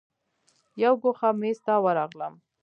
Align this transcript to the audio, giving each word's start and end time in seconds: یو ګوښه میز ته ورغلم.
یو 0.83 0.93
ګوښه 1.01 1.29
میز 1.39 1.57
ته 1.65 1.73
ورغلم. 1.85 2.33